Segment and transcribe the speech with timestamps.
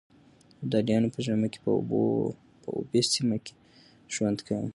[0.61, 1.59] ابدالیانو په ژمي کې
[2.65, 3.53] په اوبې سيمه کې
[4.13, 4.69] ژوند کاوه.